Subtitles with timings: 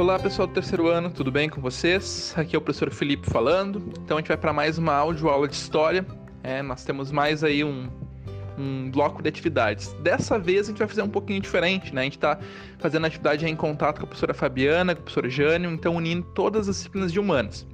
[0.00, 2.32] Olá pessoal do terceiro ano, tudo bem com vocês?
[2.34, 3.92] Aqui é o professor Felipe falando.
[4.02, 6.06] Então a gente vai para mais uma áudio aula de história.
[6.42, 7.86] É, nós temos mais aí um,
[8.56, 9.92] um bloco de atividades.
[10.00, 12.00] Dessa vez a gente vai fazer um pouquinho diferente, né?
[12.00, 12.38] A gente está
[12.78, 16.26] fazendo a atividade em contato com a professora Fabiana, com a professora Jânio, então unindo
[16.34, 17.66] todas as disciplinas de humanas.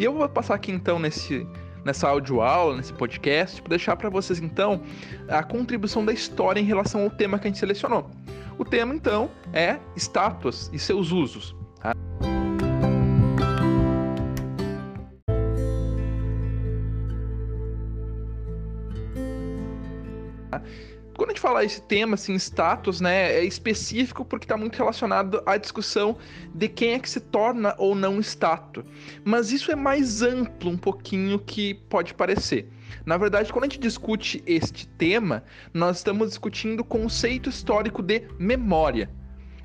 [0.00, 1.46] E eu vou passar aqui então nesse
[1.84, 4.80] nessa audioaula, nesse podcast, para deixar para vocês então
[5.28, 8.10] a contribuição da história em relação ao tema que a gente selecionou.
[8.56, 11.54] O tema então é estátuas e seus usos.
[21.16, 25.42] Quando a gente fala esse tema, assim, status, né, é específico porque está muito relacionado
[25.46, 26.16] à discussão
[26.52, 28.84] de quem é que se torna ou não estátua.
[29.24, 32.68] Mas isso é mais amplo um pouquinho que pode parecer.
[33.06, 38.22] Na verdade, quando a gente discute este tema, nós estamos discutindo o conceito histórico de
[38.38, 39.10] memória.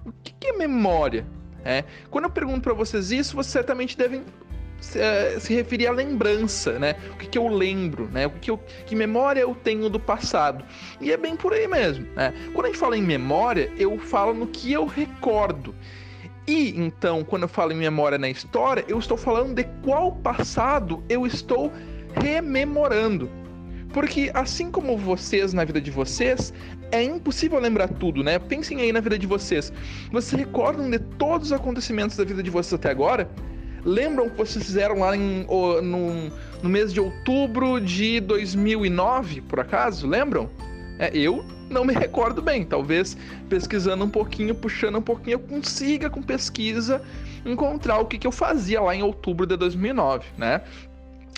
[0.05, 1.25] O que é memória?
[1.63, 4.23] É, quando eu pergunto para vocês isso, vocês certamente devem
[4.79, 6.95] se, uh, se referir à lembrança, né?
[7.13, 8.27] O que, que eu lembro, né?
[8.27, 10.63] O que, que, eu, que memória eu tenho do passado.
[10.99, 12.33] E é bem por aí mesmo, né?
[12.53, 15.75] Quando a gente fala em memória, eu falo no que eu recordo.
[16.47, 21.03] E então, quando eu falo em memória na história, eu estou falando de qual passado
[21.07, 21.71] eu estou
[22.15, 23.29] rememorando.
[23.93, 26.53] Porque assim como vocês na vida de vocês,
[26.91, 28.37] é impossível lembrar tudo, né?
[28.39, 29.73] Pensem aí na vida de vocês.
[30.11, 33.29] Vocês recordam de todos os acontecimentos da vida de vocês até agora?
[33.83, 35.45] Lembram que vocês fizeram lá em,
[35.81, 40.07] no, no mês de outubro de 2009, por acaso?
[40.07, 40.49] Lembram?
[40.97, 42.63] É, eu não me recordo bem.
[42.65, 43.15] Talvez
[43.47, 47.01] pesquisando um pouquinho, puxando um pouquinho, eu consiga com pesquisa
[47.45, 50.61] encontrar o que, que eu fazia lá em outubro de 2009, né?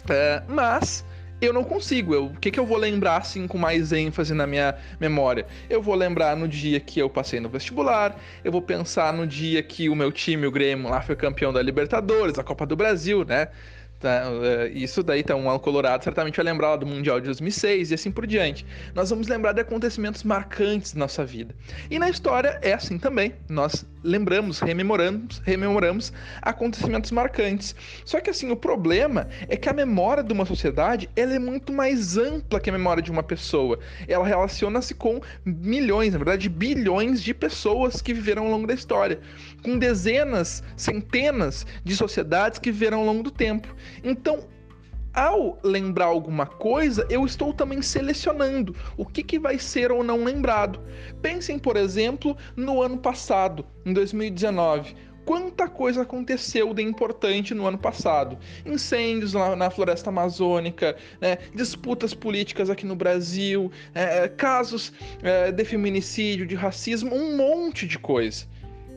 [0.09, 1.05] É, mas
[1.41, 2.13] eu não consigo.
[2.13, 5.45] Eu, o que, que eu vou lembrar assim com mais ênfase na minha memória?
[5.69, 9.63] Eu vou lembrar no dia que eu passei no vestibular, eu vou pensar no dia
[9.63, 13.25] que o meu time, o Grêmio, lá foi campeão da Libertadores, da Copa do Brasil,
[13.25, 13.47] né?
[13.99, 17.93] Tá, é, isso daí, tá, um colorado certamente vai lembrar do Mundial de 2006 e
[17.93, 18.65] assim por diante.
[18.95, 21.53] Nós vamos lembrar de acontecimentos marcantes da nossa vida.
[21.89, 23.35] E na história é assim também.
[23.47, 27.75] Nós lembramos, rememoramos, rememoramos acontecimentos marcantes.
[28.05, 31.71] Só que assim, o problema é que a memória de uma sociedade, ela é muito
[31.71, 33.79] mais ampla que a memória de uma pessoa.
[34.07, 39.19] Ela relaciona-se com milhões, na verdade, bilhões de pessoas que viveram ao longo da história,
[39.63, 43.73] com dezenas, centenas de sociedades que viveram ao longo do tempo.
[44.03, 44.47] Então,
[45.13, 50.23] ao lembrar alguma coisa, eu estou também selecionando o que, que vai ser ou não
[50.23, 50.79] lembrado.
[51.21, 54.95] Pensem, por exemplo, no ano passado, em 2019
[55.25, 58.37] quanta coisa aconteceu de importante no ano passado.
[58.65, 64.91] Incêndios na, na floresta amazônica, né, disputas políticas aqui no Brasil, é, casos
[65.21, 68.45] é, de feminicídio, de racismo, um monte de coisa.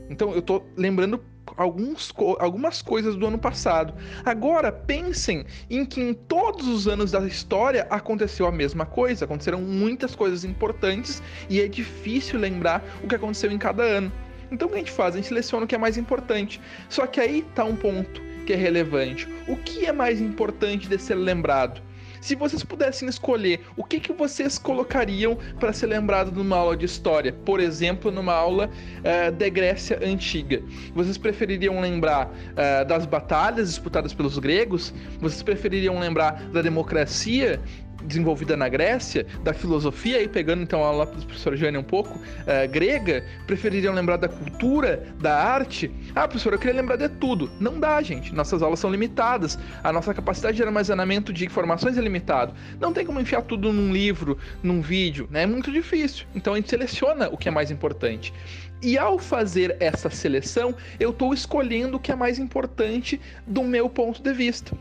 [0.08, 1.22] Então eu estou lembrando
[1.56, 3.94] alguns, algumas coisas do ano passado.
[4.24, 9.60] Agora pensem em que em todos os anos da história aconteceu a mesma coisa, aconteceram
[9.60, 14.12] muitas coisas importantes e é difícil lembrar o que aconteceu em cada ano.
[14.50, 15.14] Então o que a gente faz?
[15.14, 16.60] A gente seleciona o que é mais importante.
[16.88, 19.28] Só que aí está um ponto que é relevante.
[19.48, 21.82] O que é mais importante de ser lembrado?
[22.24, 26.86] Se vocês pudessem escolher, o que, que vocês colocariam para ser lembrado numa aula de
[26.86, 27.34] história?
[27.44, 28.70] Por exemplo, numa aula
[29.00, 30.62] uh, da Grécia Antiga.
[30.94, 34.94] Vocês prefeririam lembrar uh, das batalhas disputadas pelos gregos?
[35.20, 37.60] Vocês prefeririam lembrar da democracia
[38.04, 42.18] desenvolvida na Grécia, da filosofia, e pegando então a aula do professor Jânio um pouco,
[42.18, 45.90] uh, grega, prefeririam lembrar da cultura, da arte.
[46.14, 47.50] Ah, professor, eu queria lembrar de tudo.
[47.58, 48.34] Não dá, gente.
[48.34, 49.58] Nossas aulas são limitadas.
[49.82, 52.54] A nossa capacidade de armazenamento de informações é limitado.
[52.80, 55.42] Não tem como enfiar tudo num livro, num vídeo, né?
[55.42, 56.26] É muito difícil.
[56.34, 58.32] Então a gente seleciona o que é mais importante.
[58.82, 63.88] E ao fazer essa seleção, eu estou escolhendo o que é mais importante do meu
[63.88, 64.76] ponto de vista.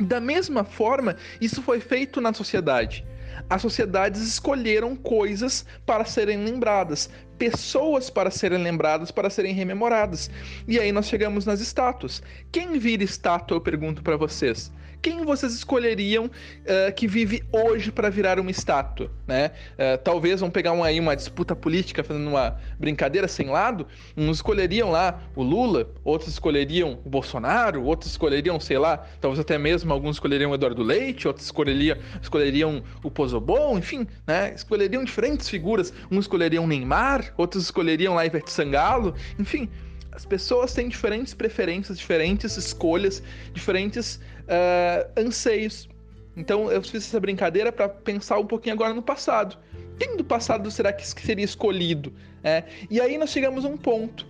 [0.00, 3.04] Da mesma forma, isso foi feito na sociedade.
[3.48, 10.30] As sociedades escolheram coisas para serem lembradas, pessoas para serem lembradas, para serem rememoradas.
[10.66, 12.22] E aí nós chegamos nas estátuas.
[12.50, 14.72] Quem vira estátua, eu pergunto para vocês?
[15.02, 19.50] Quem vocês escolheriam uh, que vive hoje para virar uma estátua, né?
[19.72, 24.36] Uh, talvez vão pegar um, aí uma disputa política fazendo uma brincadeira sem lado, uns
[24.36, 29.92] escolheriam lá o Lula, outros escolheriam o Bolsonaro, outros escolheriam, sei lá, talvez até mesmo
[29.92, 34.54] alguns escolheriam o Eduardo Leite, outros escolheriam, escolheriam o Pozobon, enfim, né?
[34.54, 39.68] Escolheriam diferentes figuras, uns escolheriam Neymar, outros escolheriam lá Ivete Sangalo, enfim,
[40.12, 43.22] as pessoas têm diferentes preferências, diferentes escolhas,
[43.52, 45.88] diferentes uh, anseios.
[46.36, 49.56] Então eu fiz essa brincadeira para pensar um pouquinho agora no passado.
[49.98, 52.12] Quem do passado será que seria escolhido?
[52.44, 54.26] É, e aí nós chegamos a um ponto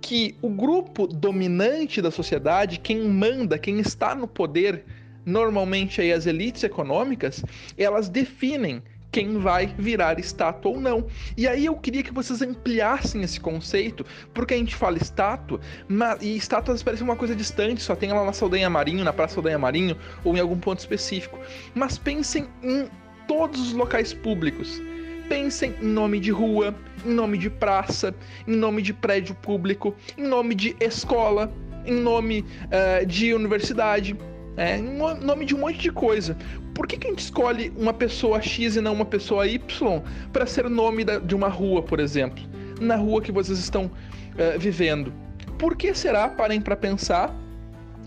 [0.00, 4.84] que o grupo dominante da sociedade, quem manda, quem está no poder,
[5.24, 7.42] normalmente aí as elites econômicas,
[7.76, 8.82] elas definem
[9.16, 11.06] quem vai virar estátua ou não.
[11.38, 14.04] E aí eu queria que vocês ampliassem esse conceito,
[14.34, 15.58] porque a gente fala estátua,
[15.88, 19.36] mas, e estátuas parecem uma coisa distante, só tem lá na Saldanha Marinho, na Praça
[19.36, 21.38] Saldanha Marinho, ou em algum ponto específico.
[21.74, 22.90] Mas pensem em
[23.26, 24.82] todos os locais públicos.
[25.30, 28.14] Pensem em nome de rua, em nome de praça,
[28.46, 31.50] em nome de prédio público, em nome de escola,
[31.86, 34.14] em nome uh, de universidade,
[34.56, 36.36] é, em nome de um monte de coisa.
[36.74, 40.00] Por que, que a gente escolhe uma pessoa X e não uma pessoa Y
[40.32, 42.42] para ser nome da, de uma rua, por exemplo?
[42.80, 45.12] Na rua que vocês estão uh, vivendo.
[45.58, 47.34] Por que será, parem para pensar,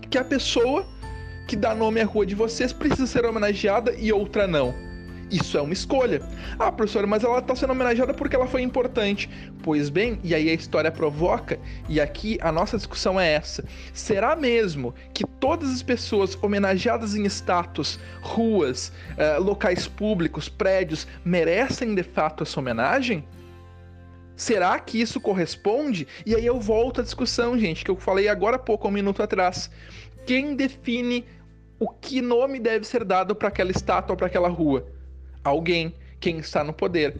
[0.08, 0.86] que a pessoa
[1.46, 4.74] que dá nome à rua de vocês precisa ser homenageada e outra não?
[5.30, 6.20] Isso é uma escolha.
[6.58, 9.30] Ah, professora, mas ela está sendo homenageada porque ela foi importante.
[9.62, 14.34] Pois bem, e aí a história provoca, e aqui a nossa discussão é essa: será
[14.34, 22.02] mesmo que todas as pessoas homenageadas em status, ruas, uh, locais públicos, prédios, merecem de
[22.02, 23.24] fato essa homenagem?
[24.34, 26.08] Será que isso corresponde?
[26.24, 29.22] E aí eu volto à discussão, gente, que eu falei agora há pouco, um minuto
[29.22, 29.70] atrás.
[30.26, 31.26] Quem define
[31.78, 34.86] o que nome deve ser dado para aquela estátua ou para aquela rua?
[35.44, 37.16] Alguém, quem está no poder.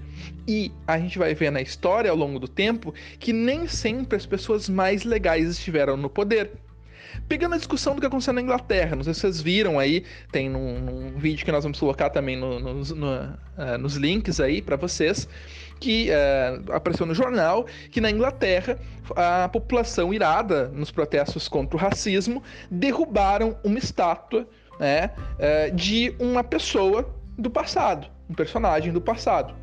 [0.47, 4.27] E a gente vai ver na história ao longo do tempo que nem sempre as
[4.27, 6.51] pessoas mais legais estiveram no poder.
[7.29, 10.49] Pegando a discussão do que aconteceu na Inglaterra, não sei se vocês viram aí, tem
[10.49, 14.77] num vídeo que nós vamos colocar também no, no, no, uh, nos links aí para
[14.77, 15.29] vocês,
[15.79, 18.79] que uh, apareceu no jornal que na Inglaterra
[19.17, 24.47] a população irada nos protestos contra o racismo derrubaram uma estátua
[24.79, 27.09] né, uh, de uma pessoa
[27.41, 29.55] do passado, um personagem do passado.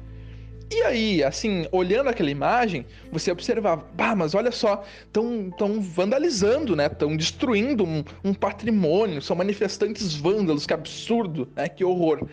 [0.69, 6.87] E aí, assim, olhando aquela imagem, você observava, bah, mas olha só, estão vandalizando, né?
[6.87, 11.69] Estão destruindo um, um, patrimônio, são manifestantes vândalos, que absurdo, né?
[11.69, 12.27] Que horror.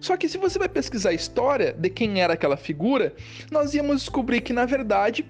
[0.00, 3.14] Só que se você vai pesquisar a história de quem era aquela figura,
[3.52, 5.24] nós íamos descobrir que, na verdade,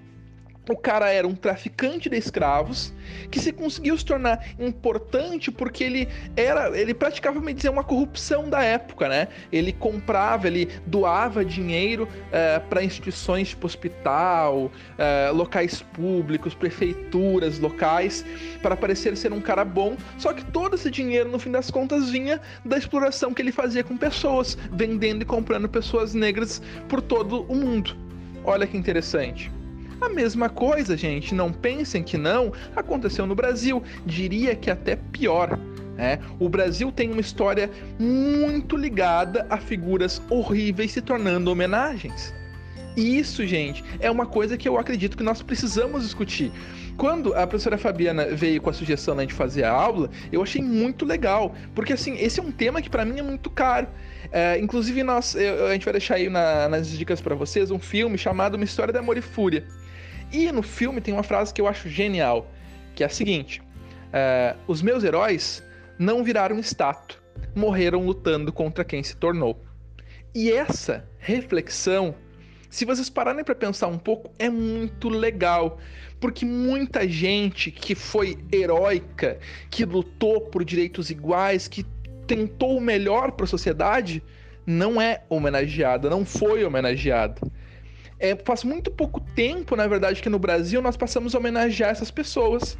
[0.73, 2.93] o cara era um traficante de escravos
[3.29, 8.49] que se conseguiu se tornar importante porque ele era, ele praticava, me dizer, uma corrupção
[8.49, 9.27] da época, né?
[9.51, 18.25] Ele comprava, ele doava dinheiro é, para instituições tipo hospital, é, locais públicos, prefeituras locais,
[18.61, 19.95] para parecer ser um cara bom.
[20.17, 23.83] Só que todo esse dinheiro, no fim das contas, vinha da exploração que ele fazia
[23.83, 27.95] com pessoas, vendendo e comprando pessoas negras por todo o mundo.
[28.43, 29.51] Olha que interessante.
[30.05, 33.81] A mesma coisa, gente, não pensem que não, aconteceu no Brasil.
[34.05, 35.57] Diria que até pior.
[35.97, 42.33] É, o Brasil tem uma história muito ligada a figuras horríveis se tornando homenagens.
[42.95, 46.51] E isso, gente, é uma coisa que eu acredito que nós precisamos discutir.
[46.95, 50.61] Quando a professora Fabiana veio com a sugestão né, de fazer a aula, eu achei
[50.61, 53.87] muito legal, porque assim, esse é um tema que para mim é muito caro.
[54.31, 57.79] É, inclusive, nós, eu, a gente vai deixar aí na, nas dicas para vocês um
[57.79, 59.65] filme chamado Uma História de Amor e Fúria.
[60.35, 62.51] E no filme tem uma frase que eu acho genial,
[62.93, 65.63] que é a seguinte: uh, Os meus heróis
[65.97, 67.17] não viraram estátua,
[67.55, 69.63] morreram lutando contra quem se tornou.
[70.35, 72.13] E essa reflexão,
[72.69, 75.79] se vocês pararem para pensar um pouco, é muito legal,
[76.19, 79.39] porque muita gente que foi heróica,
[79.69, 81.85] que lutou por direitos iguais, que
[82.27, 84.21] tentou o melhor para a sociedade,
[84.65, 87.39] não é homenageada, não foi homenageada.
[88.19, 92.11] É, faz muito pouco tempo, na verdade, que no Brasil nós passamos a homenagear essas
[92.11, 92.77] pessoas.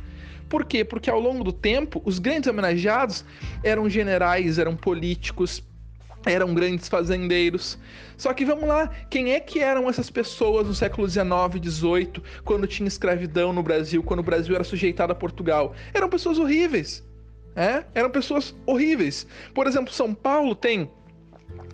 [0.47, 0.85] Por quê?
[0.85, 3.25] Porque ao longo do tempo, os grandes homenageados
[3.63, 5.63] eram generais, eram políticos,
[6.25, 7.77] eram grandes fazendeiros.
[8.17, 11.25] Só que vamos lá, quem é que eram essas pessoas no século XIX,
[11.63, 15.73] XVIII, quando tinha escravidão no Brasil, quando o Brasil era sujeitado a Portugal?
[15.93, 17.03] Eram pessoas horríveis.
[17.55, 17.85] É?
[17.93, 19.25] Eram pessoas horríveis.
[19.53, 20.89] Por exemplo, São Paulo tem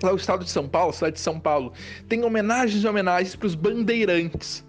[0.03, 1.73] lá o estado de São Paulo, cidade de São Paulo,
[2.07, 4.65] tem homenagens e homenagens para os bandeirantes.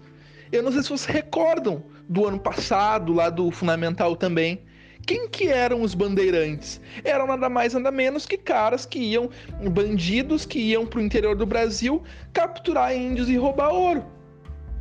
[0.51, 4.61] Eu não sei se vocês recordam do ano passado, lá do Fundamental também.
[5.05, 6.79] Quem que eram os bandeirantes?
[7.03, 9.29] Eram nada mais nada menos que caras que iam,
[9.71, 14.05] bandidos que iam para o interior do Brasil capturar índios e roubar ouro.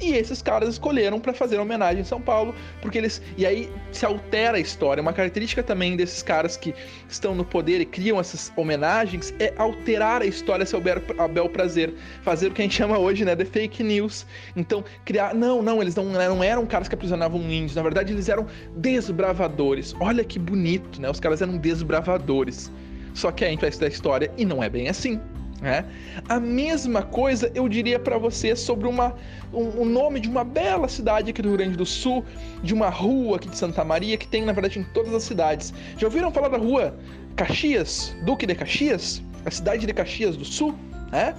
[0.00, 3.22] E esses caras escolheram para fazer homenagem em São Paulo, porque eles.
[3.36, 5.00] E aí se altera a história.
[5.00, 6.74] Uma característica também desses caras que
[7.08, 11.00] estão no poder e criam essas homenagens é alterar a história a seu bel,
[11.32, 11.94] bel prazer.
[12.22, 14.26] Fazer o que a gente chama hoje, né, de fake news.
[14.56, 15.34] Então, criar.
[15.34, 17.76] Não, não, eles não, não eram caras que aprisionavam índios.
[17.76, 18.46] Na verdade, eles eram
[18.76, 19.94] desbravadores.
[20.00, 21.08] Olha que bonito, né?
[21.08, 22.72] Os caras eram desbravadores.
[23.14, 25.20] Só que a gente vai estudar a história e não é bem assim.
[25.62, 25.84] Né?
[26.28, 29.14] A mesma coisa eu diria para você sobre uma,
[29.54, 32.24] um, nome de uma bela cidade aqui do Rio Grande do Sul,
[32.64, 35.72] de uma rua aqui de Santa Maria, que tem na verdade em todas as cidades.
[35.96, 36.98] Já ouviram falar da rua
[37.36, 39.22] Caxias, Duque de Caxias?
[39.46, 40.74] A cidade de Caxias do Sul?
[41.12, 41.32] É?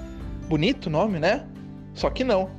[0.47, 1.45] Bonito nome, né?
[1.93, 2.49] Só que não.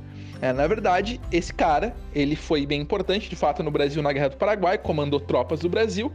[0.41, 4.29] É, na verdade, esse cara, ele foi bem importante, de fato, no Brasil na Guerra
[4.29, 6.11] do Paraguai, comandou tropas do Brasil.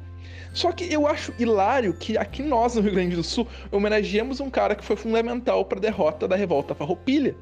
[0.53, 4.51] Só que eu acho hilário que aqui nós, no Rio Grande do Sul, homenageamos um
[4.51, 7.37] cara que foi fundamental para a derrota da revolta farroupilha.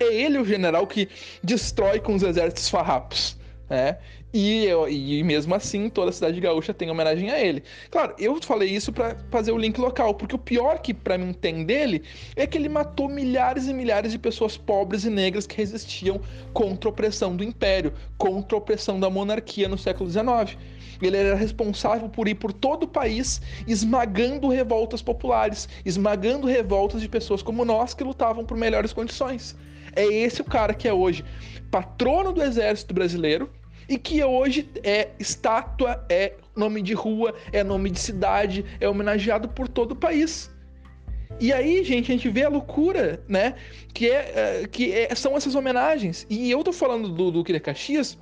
[0.00, 1.08] É ele o general que
[1.42, 3.37] destrói com os exércitos farrapos.
[3.68, 3.98] Né?
[4.32, 7.62] E, eu, e mesmo assim, toda a cidade gaúcha tem homenagem a ele.
[7.90, 11.32] Claro, eu falei isso para fazer o link local, porque o pior que para mim
[11.32, 12.02] tem dele
[12.36, 16.20] é que ele matou milhares e milhares de pessoas pobres e negras que resistiam
[16.52, 20.58] contra a opressão do império, contra a opressão da monarquia no século XIX.
[21.00, 27.08] Ele era responsável por ir por todo o país esmagando revoltas populares, esmagando revoltas de
[27.08, 29.56] pessoas como nós que lutavam por melhores condições.
[29.94, 31.24] É esse o cara que é hoje
[31.70, 33.50] patrono do exército brasileiro
[33.88, 39.48] e que hoje é estátua, é nome de rua, é nome de cidade, é homenageado
[39.48, 40.50] por todo o país.
[41.40, 43.54] E aí, gente, a gente vê a loucura, né?
[43.94, 46.26] Que, é, é que é, são essas homenagens.
[46.28, 48.18] E eu tô falando do Duque de Caxias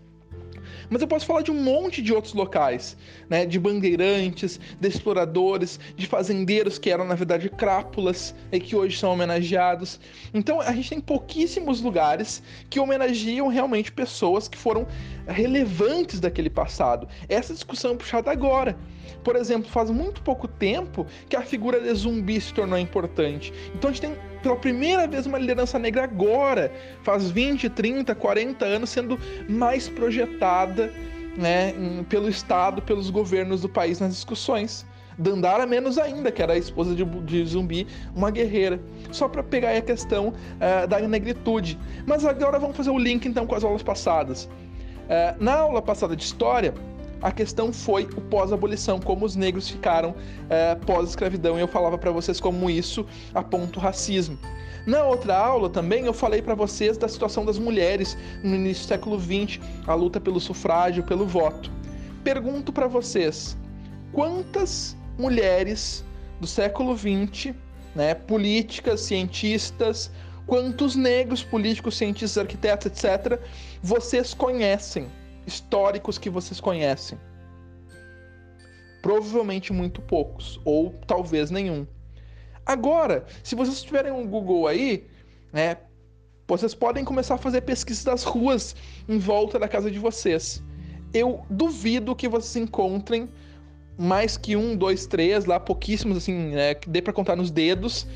[0.91, 2.97] mas eu posso falar de um monte de outros locais,
[3.29, 3.45] né?
[3.47, 9.13] De bandeirantes, de exploradores, de fazendeiros que eram, na verdade, crápulas e que hoje são
[9.13, 10.01] homenageados.
[10.33, 14.87] Então a gente tem pouquíssimos lugares que homenageiam realmente pessoas que foram
[15.27, 17.09] relevantes daquele passado.
[17.29, 18.77] Essa discussão é puxada agora.
[19.23, 23.53] Por exemplo, faz muito pouco tempo que a figura de zumbi se tornou importante.
[23.75, 26.73] Então a gente tem pela primeira vez uma liderança negra agora,
[27.03, 30.93] faz 20, 30, 40 anos sendo mais projetada
[31.37, 31.75] né,
[32.09, 34.87] pelo Estado, pelos governos do país nas discussões.
[35.19, 38.79] Dandara menos ainda, que era a esposa de, de Zumbi, uma guerreira.
[39.11, 41.77] Só para pegar a questão uh, da negritude.
[42.07, 44.45] Mas agora vamos fazer o link então com as aulas passadas.
[44.45, 46.73] Uh, na aula passada de história,
[47.27, 50.15] a questão foi o pós-abolição, como os negros ficaram
[50.49, 53.05] é, pós-escravidão, e eu falava para vocês como isso
[53.35, 54.39] aponta o racismo.
[54.87, 58.87] Na outra aula também eu falei para vocês da situação das mulheres no início do
[58.87, 61.69] século XX, a luta pelo sufrágio, pelo voto.
[62.23, 63.57] Pergunto para vocês,
[64.13, 66.05] quantas mulheres
[66.41, 67.53] do século XX,
[67.93, 70.13] né, políticas, cientistas,
[70.47, 73.41] quantos negros políticos, cientistas, arquitetos, etc.,
[73.83, 75.09] vocês conhecem?
[75.47, 77.19] Históricos que vocês conhecem?
[79.03, 81.87] Provavelmente muito poucos, ou talvez nenhum.
[82.65, 85.07] Agora, se vocês tiverem um Google aí,
[85.53, 85.77] né,
[86.49, 88.75] vocês podem começar a fazer pesquisas das ruas
[89.09, 90.63] em volta da casa de vocês.
[91.15, 93.29] Eu duvido que vocês encontrem
[93.97, 98.07] mais que um, dois, três, lá pouquíssimos, assim, né, que dê para contar nos dedos,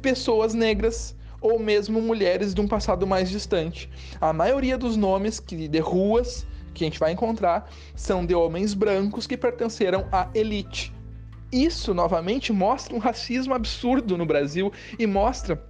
[0.00, 3.90] pessoas negras ou mesmo mulheres de um passado mais distante.
[4.20, 6.46] A maioria dos nomes que de ruas
[6.76, 10.92] que a gente vai encontrar são de homens brancos que pertenceram à elite.
[11.50, 15.62] Isso, novamente, mostra um racismo absurdo no Brasil e mostra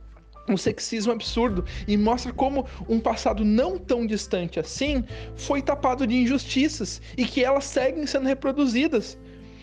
[0.48, 6.14] um sexismo absurdo e mostra como um passado não tão distante assim foi tapado de
[6.14, 9.18] injustiças e que elas seguem sendo reproduzidas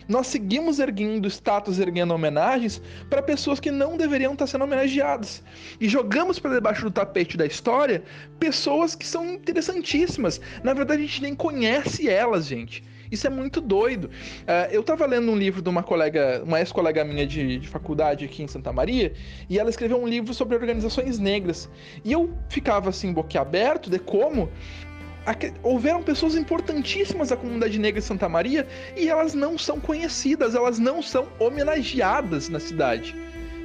[0.07, 5.43] nós seguimos erguendo status, erguendo homenagens para pessoas que não deveriam estar sendo homenageadas.
[5.79, 8.03] E jogamos para debaixo do tapete da história
[8.39, 10.39] pessoas que são interessantíssimas.
[10.63, 12.83] Na verdade, a gente nem conhece elas, gente.
[13.13, 14.05] Isso é muito doido.
[14.05, 18.25] Uh, eu estava lendo um livro de uma colega, uma ex-colega minha de, de, faculdade
[18.25, 19.13] aqui em Santa Maria,
[19.47, 21.69] e ela escreveu um livro sobre organizações negras.
[22.03, 24.49] E eu ficava assim, boquiaberto de como
[25.61, 30.79] houveram pessoas importantíssimas da comunidade negra de Santa Maria e elas não são conhecidas, elas
[30.79, 33.15] não são homenageadas na cidade.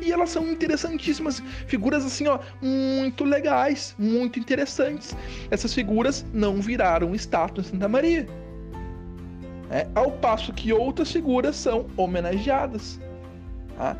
[0.00, 5.16] E elas são interessantíssimas, figuras assim, ó, muito legais, muito interessantes.
[5.50, 8.26] Essas figuras não viraram estátua em Santa Maria.
[9.70, 13.00] É, ao passo que outras figuras são homenageadas.
[13.76, 13.96] Tá?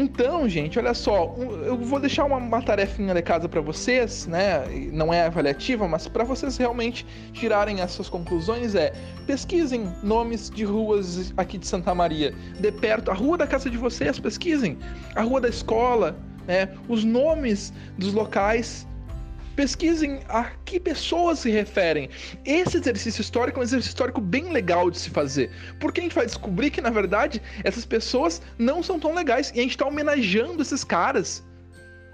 [0.00, 4.64] Então, gente, olha só, eu vou deixar uma, uma tarefinha de casa para vocês, né?
[4.92, 8.92] Não é avaliativa, mas para vocês realmente tirarem as suas conclusões é
[9.26, 13.76] pesquisem nomes de ruas aqui de Santa Maria, de perto, a rua da casa de
[13.76, 14.78] vocês, pesquisem,
[15.16, 16.68] a rua da escola, né?
[16.88, 18.86] Os nomes dos locais
[19.58, 22.08] pesquisem a que pessoas se referem.
[22.44, 25.50] Esse exercício histórico é um exercício histórico bem legal de se fazer,
[25.80, 29.58] porque a gente vai descobrir que, na verdade, essas pessoas não são tão legais e
[29.58, 31.44] a gente está homenageando esses caras.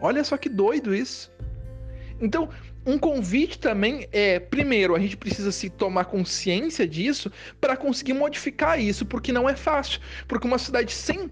[0.01, 1.31] Olha só que doido isso.
[2.19, 2.49] Então,
[2.87, 8.81] um convite também é, primeiro, a gente precisa se tomar consciência disso para conseguir modificar
[8.81, 10.01] isso, porque não é fácil.
[10.27, 11.31] Porque uma cidade sem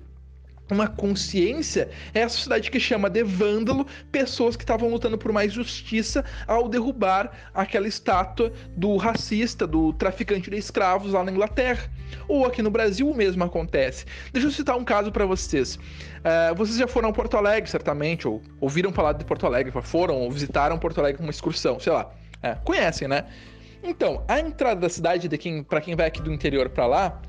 [0.72, 5.52] uma consciência é a sociedade que chama de vândalo pessoas que estavam lutando por mais
[5.52, 11.90] justiça ao derrubar aquela estátua do racista, do traficante de escravos lá na Inglaterra.
[12.28, 14.04] Ou aqui no Brasil o mesmo acontece.
[14.32, 15.76] Deixa eu citar um caso para vocês.
[15.76, 20.16] Uh, vocês já foram a Porto Alegre, certamente, ou ouviram falar de Porto Alegre, foram
[20.16, 22.10] ou visitaram Porto Alegre com uma excursão, sei lá.
[22.42, 23.24] É, conhecem, né?
[23.82, 27.20] Então, a entrada da cidade, de quem, para quem vai aqui do interior para lá,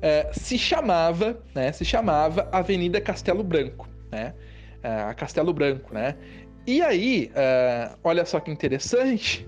[0.00, 1.72] é, se chamava, né?
[1.72, 4.34] Se chamava Avenida Castelo Branco, né?
[4.82, 6.16] É, a Castelo Branco, né?
[6.66, 9.46] E aí, é, olha só que interessante,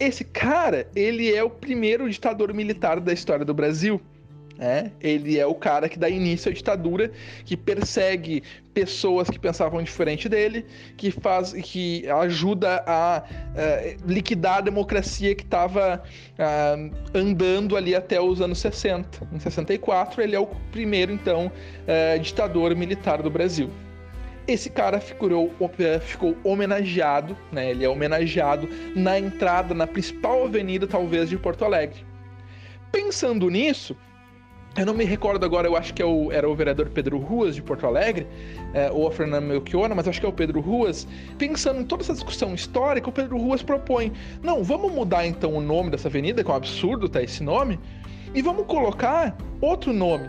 [0.00, 4.00] esse cara, ele é o primeiro ditador militar da história do Brasil.
[4.62, 7.10] É, ele é o cara que dá início à ditadura,
[7.46, 8.42] que persegue
[8.74, 10.66] pessoas que pensavam diferente dele,
[10.98, 16.02] que faz, que ajuda a uh, liquidar a democracia que estava
[16.38, 19.26] é, andando ali até os anos 60.
[19.32, 23.70] Em 64 ele é o primeiro então uh, ditador militar do Brasil.
[24.46, 25.50] Esse cara ficou,
[26.02, 27.70] ficou homenageado, né?
[27.70, 32.04] Ele é homenageado na entrada na principal avenida talvez de Porto Alegre.
[32.92, 33.96] Pensando nisso,
[34.76, 37.56] eu não me recordo agora, eu acho que é o, era o vereador Pedro Ruas
[37.56, 38.26] de Porto Alegre,
[38.72, 41.08] é, ou a Fernanda Melchiona, mas acho que é o Pedro Ruas.
[41.36, 44.12] Pensando em toda essa discussão histórica, o Pedro Ruas propõe:
[44.42, 47.80] não, vamos mudar então o nome dessa avenida, que é um absurdo tá esse nome,
[48.32, 50.28] e vamos colocar outro nome.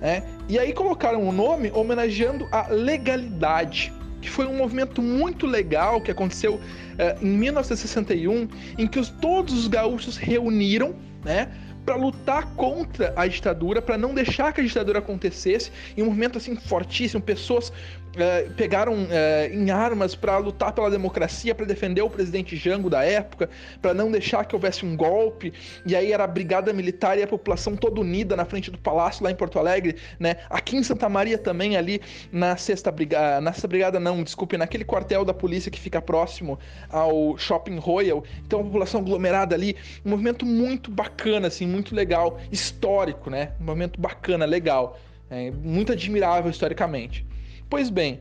[0.00, 0.22] Né?
[0.48, 6.00] E aí colocaram o um nome homenageando a legalidade que foi um movimento muito legal
[6.00, 6.60] que aconteceu
[6.98, 10.94] é, em 1961, em que os, todos os gaúchos reuniram,
[11.24, 11.48] né,
[11.90, 16.38] para lutar contra a ditadura, para não deixar que a ditadura acontecesse, em um movimento
[16.38, 17.72] assim fortíssimo, pessoas
[18.16, 23.04] é, pegaram é, em armas para lutar pela democracia, para defender o presidente Jango da
[23.04, 23.48] época,
[23.80, 25.52] para não deixar que houvesse um golpe.
[25.86, 29.22] E aí era a brigada militar e a população toda unida na frente do palácio
[29.22, 30.36] lá em Porto Alegre, né?
[30.48, 32.00] Aqui em Santa Maria também ali
[32.32, 37.38] na sexta brigada, sexta brigada não, desculpe, naquele quartel da polícia que fica próximo ao
[37.38, 38.24] Shopping Royal.
[38.44, 43.52] Então a população aglomerada ali, um movimento muito bacana assim, muito legal, histórico, né?
[43.60, 44.98] Um movimento bacana, legal,
[45.30, 47.26] é, muito admirável historicamente.
[47.68, 48.20] Pois bem,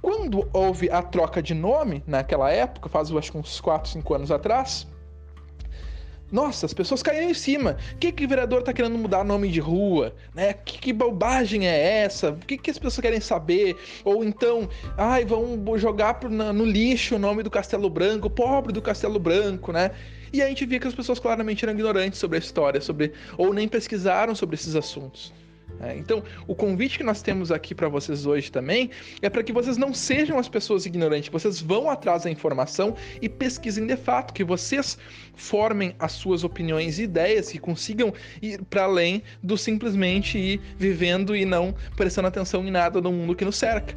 [0.00, 4.30] quando houve a troca de nome naquela época, faz acho que uns 4, 5 anos
[4.30, 4.86] atrás,
[6.30, 7.76] nossa, as pessoas caíram em cima.
[7.94, 10.14] O que, que o vereador tá querendo mudar nome de rua?
[10.34, 10.52] Né?
[10.52, 12.32] Que, que bobagem é essa?
[12.32, 13.76] O que, que as pessoas querem saber?
[14.04, 19.18] Ou então, ai, vão jogar no lixo o nome do Castelo Branco, pobre do Castelo
[19.18, 19.92] Branco, né?
[20.32, 23.52] E a gente via que as pessoas claramente eram ignorantes sobre a história, sobre ou
[23.52, 25.32] nem pesquisaram sobre esses assuntos.
[25.80, 28.90] É, então, o convite que nós temos aqui para vocês hoje também
[29.22, 33.28] é para que vocês não sejam as pessoas ignorantes, vocês vão atrás da informação e
[33.28, 34.98] pesquisem de fato, que vocês
[35.36, 38.12] formem as suas opiniões e ideias, que consigam
[38.42, 43.36] ir para além do simplesmente ir vivendo e não prestando atenção em nada no mundo
[43.36, 43.94] que nos cerca.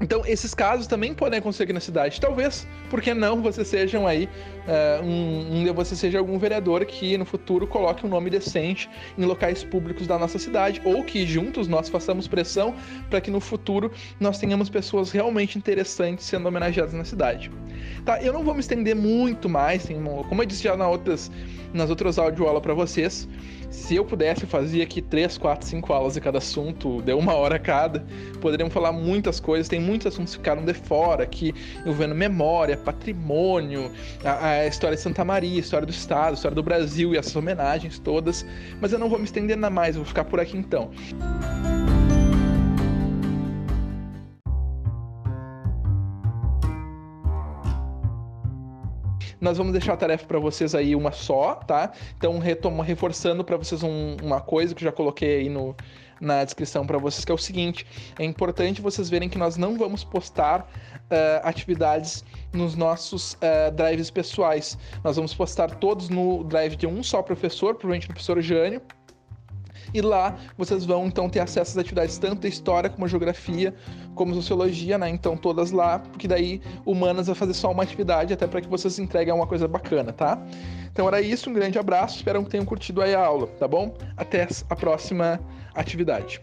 [0.00, 2.20] Então, esses casos também podem acontecer na cidade.
[2.20, 4.28] Talvez, porque não, vocês sejam aí,
[4.66, 9.24] uh, um, um, você seja algum vereador que no futuro coloque um nome decente em
[9.24, 12.74] locais públicos da nossa cidade, ou que juntos nós façamos pressão
[13.08, 17.50] para que no futuro nós tenhamos pessoas realmente interessantes sendo homenageadas na cidade.
[18.04, 19.88] Tá, eu não vou me estender muito mais,
[20.28, 21.30] como eu disse já nas outras,
[21.72, 23.28] nas outras audioaulas para vocês,
[23.74, 27.34] se eu pudesse, eu fazia aqui 3, 4, 5 aulas de cada assunto, deu uma
[27.34, 28.06] hora cada.
[28.40, 33.90] Poderíamos falar muitas coisas, tem muitos assuntos que ficaram de fora aqui, envolvendo memória, patrimônio,
[34.24, 37.98] a, a, história de Santa Maria, história do Estado, história do Brasil e essas homenagens
[37.98, 38.46] todas.
[38.80, 40.90] Mas eu não vou me estender nada mais, vou ficar por aqui então.
[49.44, 51.92] Nós vamos deixar a tarefa para vocês aí uma só, tá?
[52.16, 55.76] Então, retoma, reforçando para vocês um, uma coisa que já coloquei aí no,
[56.18, 57.86] na descrição para vocês, que é o seguinte:
[58.18, 64.10] é importante vocês verem que nós não vamos postar uh, atividades nos nossos uh, drives
[64.10, 64.78] pessoais.
[65.04, 68.80] Nós vamos postar todos no drive de um só professor, provavelmente o professor Jânio
[69.92, 73.74] e lá vocês vão então ter acesso às atividades tanto da história como a geografia,
[74.14, 75.08] como sociologia, né?
[75.08, 78.98] Então todas lá, porque daí humanas vai fazer só uma atividade até para que vocês
[78.98, 80.38] entreguem uma coisa bacana, tá?
[80.92, 83.94] Então era isso, um grande abraço, espero que tenham curtido aí a aula, tá bom?
[84.16, 85.40] Até a próxima
[85.74, 86.40] atividade.